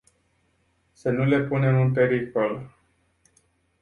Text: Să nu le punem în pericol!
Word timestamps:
Să 0.91 1.09
nu 1.09 1.23
le 1.23 1.39
punem 1.41 1.81
în 1.81 1.91
pericol! 1.91 2.75